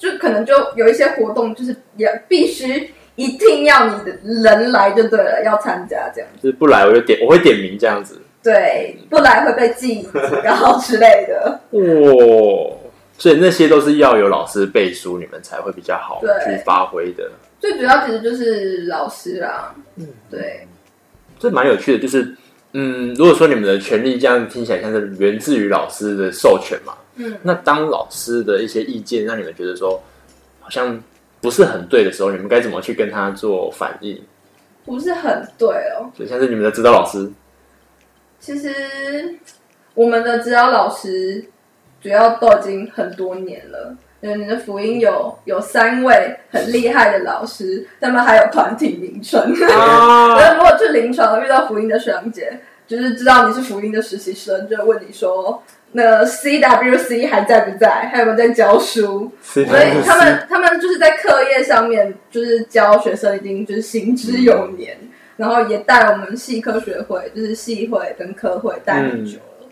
[0.00, 6.30] 就可能就有一些活动，就是也必须一定要你的人来就对了，要参加这样。
[6.42, 8.18] 就是不来我就点，我会点名这样子。
[8.42, 10.08] 对，不来会被记
[10.42, 11.60] 然后之类的。
[11.68, 12.78] 哦，
[13.18, 17.30] 所以那些都是要有老师背书，你们才会比较好去发挥的。
[17.58, 19.74] 最主要其实就是老师啦。
[19.96, 20.66] 嗯，对。
[21.38, 22.34] 这蛮有趣的，就是
[22.72, 26.94] 嗯，如果说你们的权利这样听起来像是源自于老师的授权嘛。
[27.16, 30.00] 嗯，那当老师的一些意见让你们觉得说
[30.60, 31.02] 好像
[31.40, 34.22] 不是很对的时候，你们该怎么去跟他做反应？
[34.84, 37.30] 不是很对哦，就像是你们的指导老师。
[38.38, 38.72] 其实
[39.94, 41.44] 我们的指导老师
[42.00, 43.96] 主要都已经很多年了。
[44.22, 49.40] 嗯，你的福音有有三位很厉害的老师，他们还有团体名称。
[49.70, 52.60] 啊， 如果去临床遇到福音的学长姐。
[52.90, 58.10] 就是知道你是福音的实习生，就问你说，那 CWC 还在不在？
[58.12, 59.30] 还有没有在教书？
[59.44, 59.66] 所以
[60.04, 69.60] 他们他们就是在课业上面，就是教学生已经就是行之有年，嗯、然后也带我们系科学会，就是系会跟科会带很久了。
[69.60, 69.68] 嗯、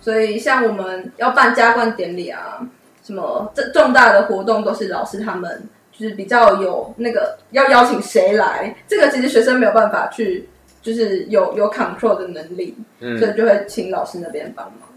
[0.00, 2.66] 所以像我们要办加冠典礼啊，
[3.02, 10.48] 什么这重大的活动都是老师他们就是比较有那个要邀请谁来，这个其实学生没有办法去。
[10.82, 14.88] 就是有有 control 的能力，嗯、所以就会请老师那边帮忙。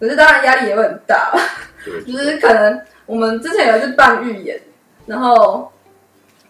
[0.00, 1.34] 可是当然压力也会很大，
[2.06, 4.58] 就是可能我们之前有一次办预演，
[5.04, 5.70] 然后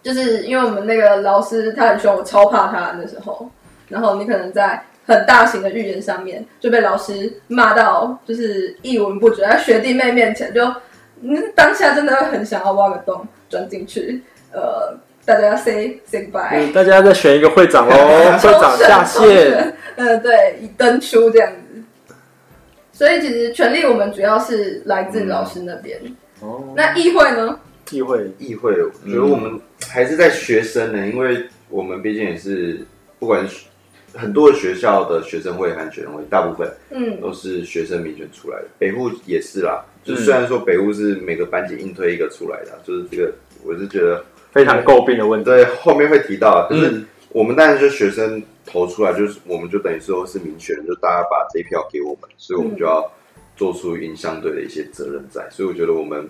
[0.01, 3.51] 就是因为我们那个老师他很凶，我超怕他那时候。
[3.89, 10.73] 然后你可能在很大型的预言上面就被老师骂到，就是一文不值，在学弟妹面前就，
[11.21, 14.97] 嗯，当下真的会很想要挖个洞钻进去，呃。
[15.25, 17.93] 大家要 say say goodbye，嗯，大家再选一个会长喽，
[18.41, 19.75] 会长下线。
[19.95, 21.83] 嗯，对，以登出这样子。
[22.91, 25.99] 所以其实权力我们主要是来自老师那边。
[26.39, 27.59] 哦、嗯，那议会呢？
[27.91, 32.83] 议会，议会，我觉得我们还是在学生呢，因为我们毕竟也是
[33.19, 33.47] 不管
[34.19, 38.65] 很多学校的学生会和学生会，大部分嗯都是学生民选出来的。
[38.77, 44.23] 北户也是啦，就虽然说北户是每个班级硬推一个出来的，就是这个，我是觉得。
[44.51, 46.67] 非常诟病的问题，对，后面会提到。
[46.71, 53.07] 就是我们当然就学生投出来，就是我们就等于说是民选，就大家把这一票给我们，所以我们就要
[53.55, 55.47] 做出应相对的一些责任在。
[55.51, 56.27] 所以我觉得我们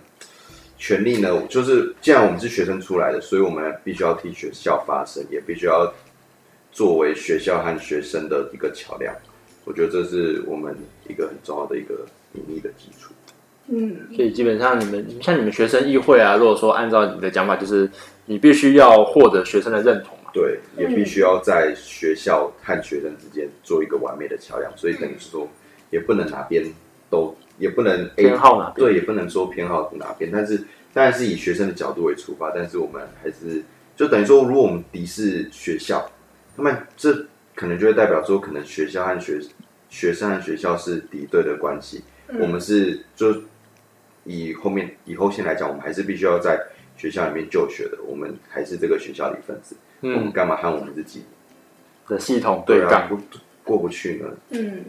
[0.78, 5.90] 权利呢，就是既然我们是学生出来的，所以我们必须要替学校发声，也必须要
[6.80, 9.14] 作为学校和学生的一个桥梁。
[9.66, 10.74] 我觉得这是我们
[11.10, 13.12] 一个很重要的一个隐秘的基础。
[13.68, 17.92] 嗯，所以基本上你们像你们学生议会啊，如果说按照你的讲法，就是
[18.28, 25.46] 你必须要获得学生的认同嘛，对，也必须要在学校和学生之间做一个完美的桥梁，所以等于是说，
[25.90, 26.64] 也不能哪边
[27.10, 30.64] 都，也不能偏好哪边，对，也不能说偏好哪边，但是
[30.94, 33.62] 当然是以学生的角度为出发，但是我们还是
[33.98, 36.10] 就等于说，如果我们敌视学校，
[36.60, 39.40] 那么这可能就会代表说，可能学校和学
[39.90, 42.04] 学生和学校是敌对的关系，
[42.40, 43.42] 我们是就。
[44.26, 46.62] 以后面以后先来讲，我们还是必须要在
[46.96, 49.76] 学校里面就学的，我们还是这个学校的一份子。
[50.02, 51.24] 嗯，我们干嘛和我们自己
[52.08, 53.18] 的系统对干不
[53.64, 54.28] 过不去呢？
[54.50, 54.84] 嗯，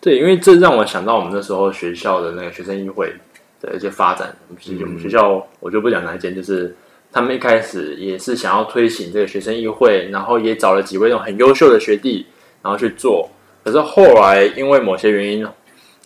[0.00, 3.14] 对，因为这让我想到我们那时候学校的那个学生议会
[3.60, 4.34] 的一些发展。
[4.48, 4.54] 我
[4.86, 6.74] 们学校我就不讲哪一间，就是
[7.12, 12.26] 他们一开始也是想要推行这个学生议会，然后也找了几位那种很优秀的学弟，
[12.62, 13.28] 然后去做。
[13.64, 15.46] 可是后来因为某些原因，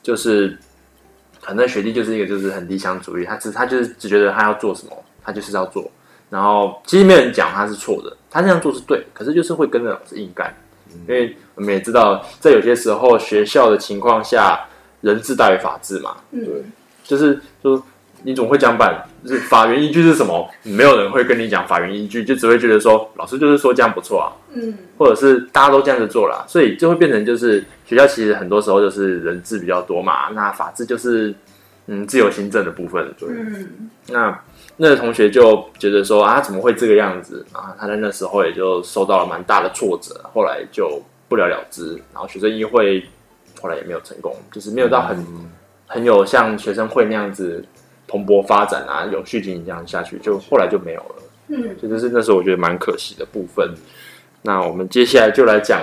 [0.03, 0.59] 就是。
[1.47, 5.85] 反正学弟就是一个就是很理想主义，他只他就是只觉得他要做什么，他就是要做。
[6.31, 10.57] 然后其实没有人讲他是错的，他这样做是对，可是就是会跟着老师硬干。
[11.07, 14.59] 因为我们也知道，在有些时候学校的情况下，
[15.03, 16.17] 人治大于法治嘛。
[16.31, 16.65] 对，
[17.03, 17.85] 就是说
[18.25, 20.51] 你总会讲板，就是法源依据是什么？
[20.65, 24.33] 没有人会跟你讲法源依据，就只会觉得说老师就是说这样不错啊。
[24.55, 27.65] 嗯，或者是大家都这样子做啦，所以就会变成就是。
[27.87, 31.35] 学校其实很多时候就是人治比较多嘛，那法治就是
[31.87, 33.15] 嗯自由行政的部分。
[33.19, 34.41] 对，嗯、那
[34.79, 37.77] 那个同学就觉得说啊，怎么会这个样子啊？
[37.79, 41.93] 他在那时候也就受到了蛮大的挫折，后来就不了了之。
[42.15, 43.05] 然后学生议会
[43.61, 45.51] 后来也没有成功，就是没有到很、嗯、
[45.87, 47.63] 很有像学生会那样子
[48.15, 51.17] 蓬勃发展啊，有序经营这样下去，就后来就没有了。
[51.49, 53.69] 嗯，这就是那时候我觉得蛮可惜的部分。
[54.43, 55.81] 那我们接下来就来讲。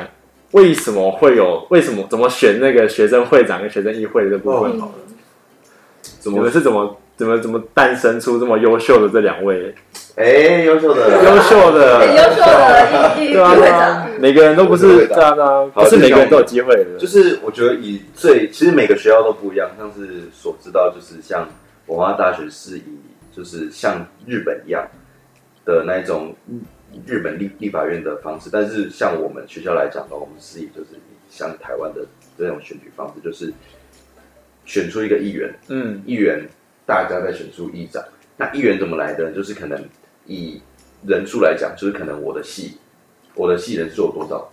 [0.52, 1.66] 为什么会有？
[1.70, 4.78] 为什么怎么选那个学生会长跟学生议会的这部分？
[4.82, 4.94] 好了，
[6.20, 9.74] 怎么是怎么怎么怎么诞生出这么优秀的这两位？
[10.16, 17.00] 哎，优秀的，优秀的，优秀的议议会长，每个人都不是这样的，不是每个人都有机会的。
[17.00, 21.48] 就是我觉得以最其实每个学校都不一样，像是所知道，就是像
[21.88, 22.84] 文化大学是以
[23.32, 24.88] 就是像日本一样
[25.66, 26.36] 的那种。
[27.08, 32.06] 日本立立法院的方式，但是像我们学校来讲的话，我们是以就是以像台湾的
[32.38, 33.54] 这种选举方式，就是
[34.66, 36.46] 选出一个议员，嗯，议员
[36.86, 38.04] 大家再选出议长。
[38.36, 39.32] 那议员怎么来的？
[39.32, 39.82] 就是可能
[40.26, 40.62] 以
[41.08, 42.78] 人数来讲，就是可能我的系，
[43.36, 44.52] 我的系人数有多少，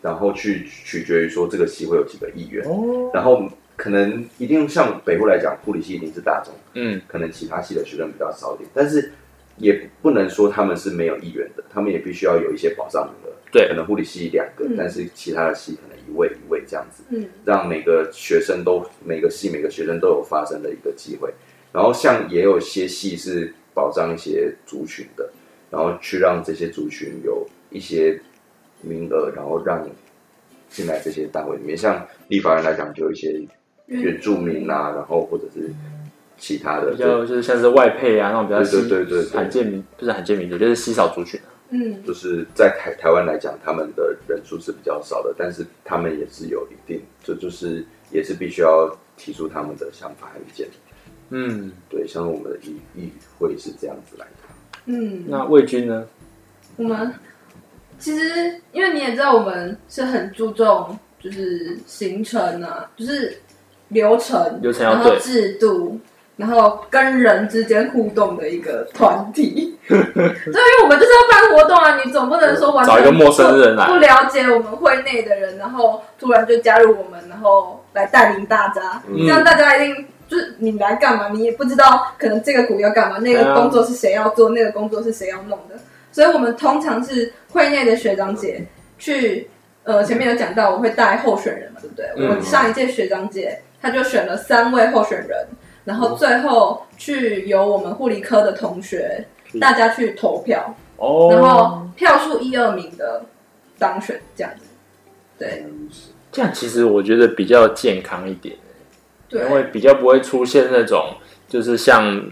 [0.00, 2.64] 然后去取决于说这个系会有几个议员。
[2.68, 9.10] 哦，然后可能一定像北部来讲，护理系一定是大宗，嗯，可能其他系的学生比较少一点，但是。
[9.56, 13.36] 也不能说他们是没有意愿的，他们也必须要有一些保障名额。
[13.52, 21.30] 对，可能护理系两个，嗯、但是其他的系可能一位一位这样子，嗯，让每个学生都每个系每个学生都有发生的一个机会。
[21.72, 25.30] 然后像也有些系是保障一些族群的，
[25.68, 28.18] 然后去让这些族群有一些
[28.80, 29.86] 名额，然后让
[30.70, 31.76] 进来这些单位里面。
[31.76, 33.38] 像立法院来讲，就有一些
[33.98, 35.68] 原住民啊，然后或者是
[36.38, 41.38] 其他的，比较就是像是外配啊那种比较对对对罕见民，不是罕见民族，就是稀少族群。
[41.72, 50.66] 嗯，就是在台台湾来讲，他们的人数是比较少的，但是他们也是有一定，这就，就是也是必须要提出他们的想法和意见。
[51.28, 54.32] 嗯，对，像我们的议议会是这样子来的。
[54.86, 56.04] 嗯，那魏军呢？
[56.76, 57.14] 我们
[58.00, 63.38] 其实因为你也知道，我们是很注重就是行程啊，就是
[63.90, 66.00] 流程，流程然后制度。
[66.36, 81.28] 然后跟人之间互动的一个团体， 所以因为我们就是要办活动啊，你总不能说完全找一个陌生人来不了解我们会内的人，然后突然就加入我们，然后来带领大家，嗯、这样大家一定就是你来干嘛？
[81.28, 85.74] 你也不知道可能这个股要干嘛，那个工作是谁要做，那个工作是谁要弄的，
[86.10, 88.66] 所以我们通常是会内的学长姐
[88.98, 89.50] 去，
[89.84, 92.06] 呃，前面有讲到我会带候选人嘛，对不对？
[92.16, 95.46] 嗯、我上一届学长姐他就选了三位候选人。
[95.82, 99.24] 然后最后去由我们护理科的同学，
[99.58, 103.22] 大家去投票，哦，然后票数一二名的
[103.78, 104.66] 当选这样子，
[105.38, 105.64] 对，
[106.30, 108.54] 这样其实我觉得比较健康一点，
[109.26, 111.14] 对，因为比较不会出现那种，
[111.48, 112.24] 就是像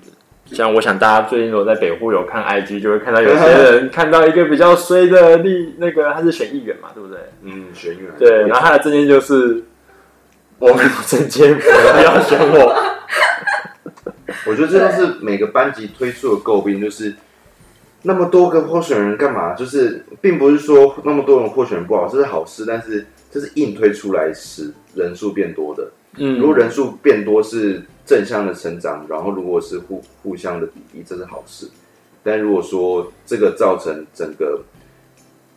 [0.44, 7.18] 像我想大家最近我在北护有看 IG，就会看到有些人 看到一个比较衰的立那个他是选议员嘛，对不对？
[7.42, 9.64] 嗯，选议员，对，然后他的证件就是
[10.58, 12.74] 我没有政见，不要选我。
[14.46, 17.14] 我觉得这都是每个班级推出的诟病，就是
[18.02, 19.54] 那么多个候选人干嘛？
[19.54, 25.90] 就是并不是说那么多人候选人不好，这是好事，但是这是硬推出来使人数变多的。
[26.16, 31.68] 嗯，如果人数变多是正向的成长，然后如果是互互相的比例，这是好事。
[32.22, 34.60] 但如果说这个造成整个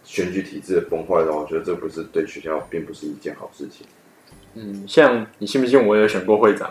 [0.03, 3.85] 选举体制的崩坏的话，我觉得这不是对学校，并不是一件好事情。
[4.55, 6.69] 嗯，像你信不信我有选过会长？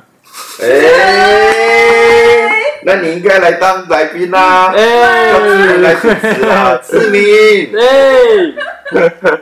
[0.62, 2.50] 哎、欸，
[2.86, 4.68] 那你应该来当来宾啦！
[4.72, 7.72] 哎、欸，来主持啊， 志明。
[7.76, 8.52] 哎，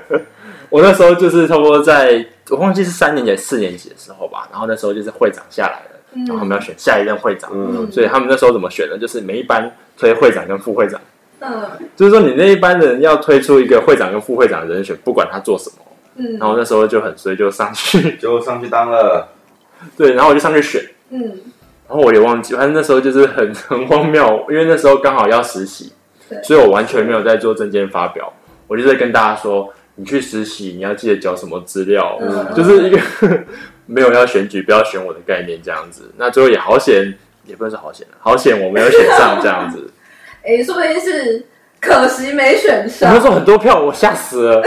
[0.70, 4.48] 我那时候就是差不多在，我忘记是三年级、四年级的时候吧。
[4.50, 7.50] 然后那时候就是会长下来了，嗯、然后他们要选下一任会长。
[7.52, 8.96] 嗯，所以他们那时候怎么选呢？
[8.96, 11.00] 就是每一班推会长跟副会长。
[11.40, 15.76] 嗯，就是说你那一班的人要推出一个会长跟副会长的人选，不管他做什么。
[16.18, 19.28] 嗯，然后那时候就很衰，就上去， 就上去当了。
[19.96, 20.82] 对，然后我就上去选。
[21.10, 21.20] 嗯，
[21.88, 25.92] 然后我也忘记，反正那时候就是很 很荒谬，因为那时候刚好要实习，
[26.42, 28.32] 所以我完全没有在做证件发表。
[28.66, 32.98] 我就在跟大家说，你去实习，你要记得交什么资料，嗯、就是一个
[33.86, 36.10] 没有要选举，不要选我的概念这样子。
[36.16, 39.90] 那最后也好险，也不能说好险，好险我没有选上这样子。
[40.44, 41.46] 哎，说不定是。
[41.80, 43.12] 可惜没选上。
[43.14, 44.62] 那时候很多票，我吓死了。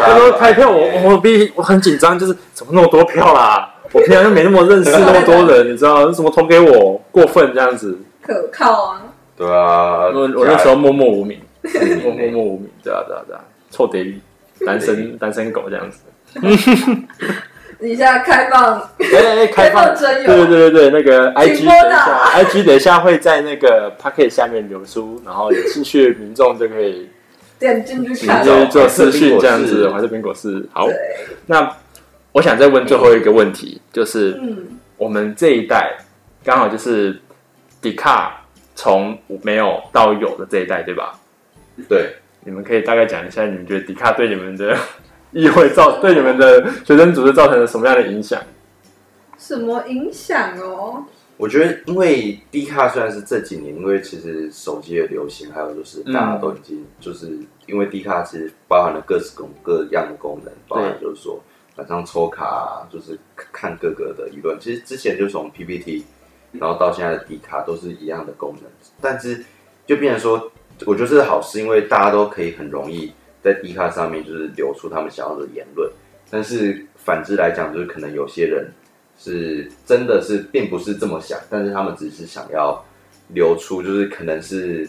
[0.00, 3.68] 那时候开票，我我比我很紧张，就是怎么那么多票啦？
[3.92, 6.10] 我平常又没那么认识那么多人，你知道？
[6.12, 7.00] 怎么投给我？
[7.10, 7.96] 过分这样子。
[8.22, 9.02] 可靠啊。
[9.36, 11.40] 对啊，我我那时候默默无名，
[12.02, 13.40] 默 默默无名，对啊对啊对啊，
[13.70, 14.20] 臭爹地，
[14.66, 16.00] 单身单身狗这样子。
[17.80, 27.08] 底下开放，哎 哎，开放真有，对对对对，那个 I G 等一下，I G 等一下会在那个 Pocket 下面流出，然后有兴趣的民众就可以
[27.58, 29.88] 点进去看，直接做私讯这样子。
[29.90, 30.88] 还是苹果是好，
[31.46, 31.72] 那
[32.32, 35.96] 我想再问最后一个问题，就是嗯，我们这一代
[36.44, 37.16] 刚好就是
[37.80, 38.42] 迪卡
[38.74, 41.16] 从没有到有的这一代，对吧？
[41.88, 44.76] 对，你们可以大概讲一下，你们觉得迪卡对你们的。
[45.32, 48.40] 议会造对你们的学生组织造成了什么样的影响？
[49.38, 51.04] 什么影响哦？
[51.36, 61.40] 我觉得，因为 D 卡虽然是这几年，因为其实手机的流行，还有就是大家都已经就是因为 D 卡其实包含了各式各样的功能，包含就是说
[61.76, 64.58] 晚上抽卡，就是看各个的舆论。
[64.58, 66.04] 其实之前就从 PPT，
[66.50, 68.68] 然后到现在的 D 卡都是一样的功能，
[69.00, 69.44] 但是
[69.86, 70.50] 就变成说，
[70.84, 73.12] 我觉得这是好事，因为大家都可以很容易。
[73.42, 75.90] 在 D 卡上面就是流出他们想要的言论，
[76.28, 78.68] 但是反之来讲，就是可能有些人
[79.16, 82.84] 是真的是并不是这么想，但是他们只是想要
[83.28, 84.88] 流出，就是可能是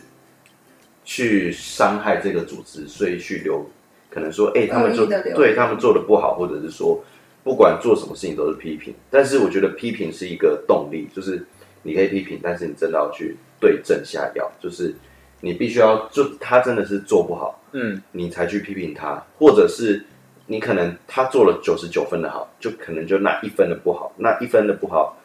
[1.05, 3.63] 去伤害这个组织，所以去流，
[4.09, 7.03] 可能说，哎、欸，他们就对他们做的不好，或者是说
[7.43, 11.45] 不管做什么事情都是批评，但是我觉得批评是一个动力，就是
[11.83, 14.95] 你可以批评，但是你真的要去对症下药，就是。
[15.41, 20.03] 你必须要就他真的是做不好，嗯，你才去批评他，或者是
[20.45, 25.17] 你可能他做了九十九分的好，就可能就那一分的不好，那一分的不好，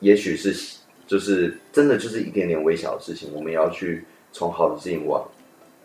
[0.00, 5.26] 也许是就是真的就是一点点微小的事情，我们也要去从好的事情往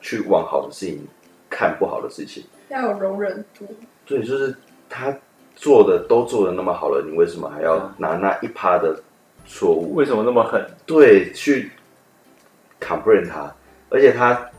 [0.01, 1.05] 去往好的事情
[1.49, 3.65] 看不好的事情，要有容忍度，
[4.05, 4.55] 对，就是
[4.89, 5.17] 他
[5.55, 9.01] 做的都做的那么好了，你为什么还要拿那一趴的
[9.47, 9.95] 错误？
[9.95, 10.63] 为什么那么狠？
[10.85, 11.71] 对，去
[12.85, 13.53] complain 他，
[13.89, 14.49] 而且他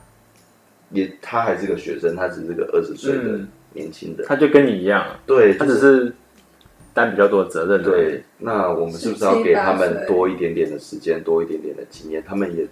[0.91, 3.41] 也他还是个学生，他只是个二十岁的
[3.73, 6.13] 年轻人，他就跟你一样，对，他只是
[6.93, 7.83] 担比较多的责任。
[7.83, 12.23] 对，那我们是不是要给他们多一点点的时间，多一点点的经验？
[12.27, 12.67] 他们也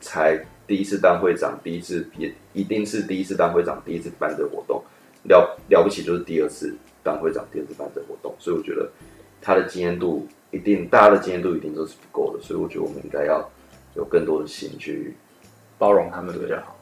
[0.00, 4.82] 才第一次当会长，第一次也一定是第一次当会长，第一次办这活动，
[5.24, 8.88] 了了不起就是第二次当会长，第二次办这活动，所以我觉得
[9.40, 13.46] 他的经验度一定，大家的经验度一定都是不够的，所以我觉得我们应该要
[13.94, 15.14] 有更多的心去
[15.78, 16.76] 包容他们比较好。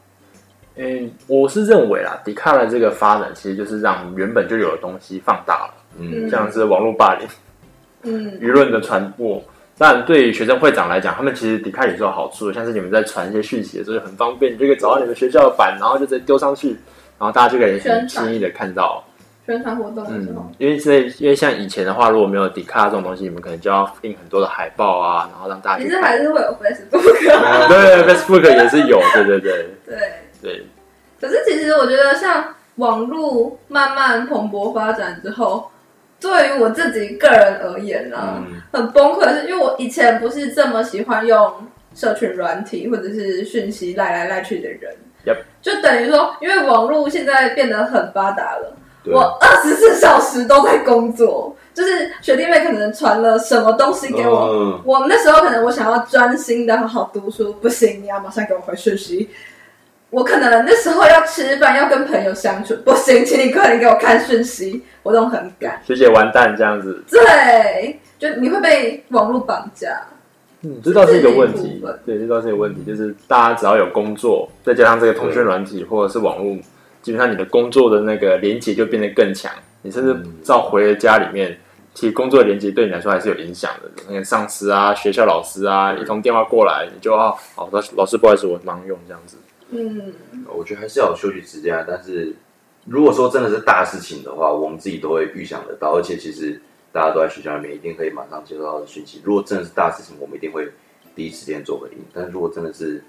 [0.75, 7.27] 嗯，我是认为啦，迪卡的这个发展其实就是让原本就有的东西放大了，嗯，像是网络霸凌，
[8.03, 9.43] 嗯， 舆论的传播。
[9.77, 16.69] 但对于学生会长来讲，他们其实迪卡也是有好处的，像是你们在传一些讯息的时候就很方便，你就可以找到你们学校的版，然后就直接丢上去，
[17.17, 19.03] 然后大家就可以很轻易的看到
[19.45, 20.41] 宣传活动的时候。
[20.41, 25.83] 嗯，因为在因为像以前的话，如果没有迪卡这种东西，你们可能就要印很多的海报啊，然后让大家。
[25.83, 29.97] 其实还是会有 Facebook，啊、 对，Facebook 也是有，对对对对
[30.41, 30.65] 对。
[31.19, 35.69] 可是其实我觉得，像网络慢慢蓬勃发展之后。
[36.21, 41.53] 对于我自己个人而言呢、啊，嗯、很崩溃的是，因为我以前不是这么喜欢用
[41.93, 45.39] 社群软体或者是讯息赖来赖去的人，Yep.
[45.61, 59.29] 就等于说，因为网络现在变得很发达了，对我二十四小时都在工作，就是学弟妹可能传了什么东西给我，嗯、我那时候可能我想要专心的好好读书，不行，你要马上给我回讯息。
[60.09, 65.81] 我可能那时候要吃饭，要跟朋友相处，不行，请你快点给我看讯息，我都很赶。
[65.83, 67.03] 学姐完蛋这样子。
[67.09, 69.99] 对，就你会被网络绑架。
[70.61, 71.83] 嗯，这倒是一个问题。
[72.05, 76.55] 对，这倒是一个问题，就是大家只要有工作，再加上这个通讯软体或者是网络，
[77.03, 79.51] 基本上你的工作的那个连接就变得更强。
[79.83, 81.59] 你甚至照回了家里面，
[81.93, 83.91] 其实工作的连接对你来说还是有影响的。
[84.07, 89.35] 那个上司啊，学校老师啊，一通电话过来，你就啊，好，老老师不好意思，我忙用这样子。
[89.71, 90.13] 嗯，
[90.47, 91.83] 我觉得还是要有休息时间啊。
[91.85, 92.33] 但是
[92.85, 96.61] 如果说真的是大事情的话，我们自己都会预想得到，而且其实
[96.93, 99.19] 大家都在学校里面，一定可以马上接收到的讯息。
[99.21, 100.71] 如果真的是大事情，我们一定会
[101.13, 101.97] 第一时间做回应。
[102.13, 103.03] 但是如果真的是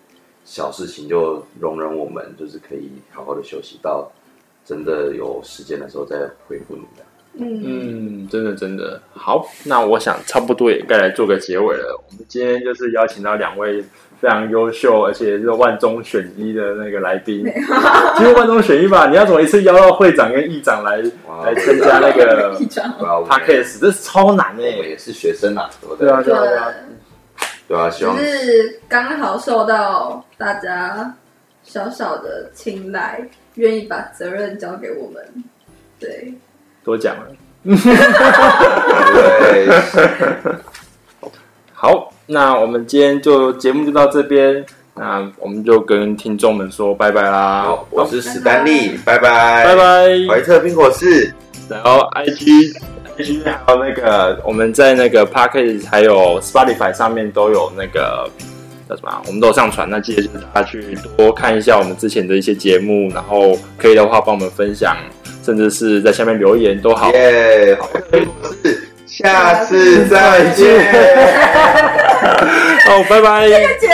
[0.44, 4.10] 小事情，就容忍我们，就是可以好好的休息，到
[4.64, 6.16] 真的有时间的时候再
[6.46, 7.04] 回复你的。
[7.36, 9.44] 嗯，真的真的好。
[9.64, 12.00] 那我想差不多也该来做个结尾了。
[12.08, 13.84] 我们今天就是邀请到两位。
[14.20, 17.44] 非常优秀，而且是万中选一的那个来宾，
[18.16, 19.06] 其实万中选一吧？
[19.10, 20.96] 你要怎么一次邀到会长跟议长来
[21.28, 23.80] 哇来参加那个 Podcast？
[23.80, 26.06] 这是超难诶，也是学生啊，对不对？
[26.08, 26.72] 对啊，对啊，对啊，
[27.66, 31.14] 对啊，希望是刚好受到大家
[31.62, 35.24] 小小的青睐，愿意把责任交给我们，
[35.98, 36.34] 对，
[36.84, 37.26] 多讲了，
[39.40, 39.68] 对，
[41.72, 42.10] 好。
[42.26, 47.64] 那我们今天就节目就到这边，那我们就跟听众们说拜拜啦。
[47.64, 50.08] 好，我是史丹利，拜拜，拜拜。
[50.26, 51.30] 怀特冰果室，
[51.68, 52.74] 然后 IG
[53.66, 58.28] 还有那个我们在那个 p a c k a g e 还有 Spotify 上面都有那个
[58.88, 59.22] 叫什么？
[59.26, 64.96] 我们都有上传，那记得就是大家去多看一下我们之前的一些节目，然后可以的话帮我们分享，
[65.42, 67.12] 甚至是在下面留言都好。
[67.12, 68.88] 耶，怀特冰果室。
[69.06, 70.66] 下次再见。
[72.88, 73.48] 哦，拜拜。
[73.48, 73.88] 这个节